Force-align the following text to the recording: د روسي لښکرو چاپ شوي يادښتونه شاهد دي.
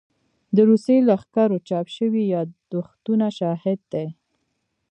د 0.55 0.57
روسي 0.69 0.97
لښکرو 1.07 1.57
چاپ 1.67 1.87
شوي 1.97 2.23
يادښتونه 2.35 3.27
شاهد 3.37 3.79
دي. 3.93 4.07